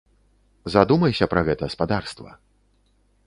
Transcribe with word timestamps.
Задумайся 0.75 1.27
пра 1.35 1.41
гэта, 1.49 1.69
спадарства. 1.75 2.31